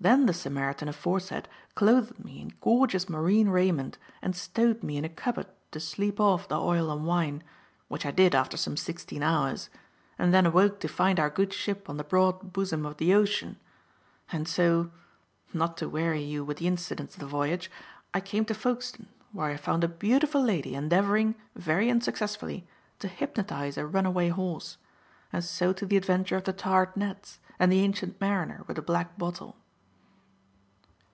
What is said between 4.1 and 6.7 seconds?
and stowed me in a cupboard to sleep off the